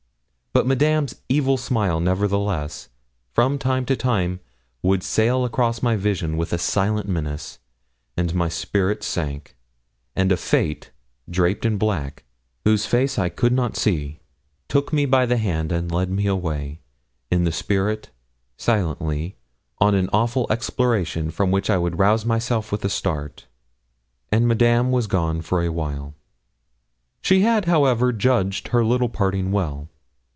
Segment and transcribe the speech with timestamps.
[0.53, 2.89] But Madame's evil smile, nevertheless,
[3.31, 4.41] from time to time,
[4.83, 7.59] would sail across my vision with a silent menace,
[8.17, 9.55] and my spirits sank,
[10.13, 10.91] and a Fate,
[11.29, 12.25] draped in black,
[12.65, 14.19] whose face I could not see,
[14.67, 16.81] took me by the hand, and led me away,
[17.31, 18.09] in the spirit,
[18.57, 19.37] silently,
[19.79, 23.47] on an awful exploration from which I would rouse myself with a start,
[24.33, 26.13] and Madame was gone for a while.
[27.21, 29.87] She had, however, judged her little parting well.